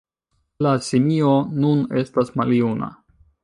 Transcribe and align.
La 0.67 0.71
simio 0.87 1.35
nun 1.59 1.85
estas 2.05 2.35
maljuna. 2.41 2.93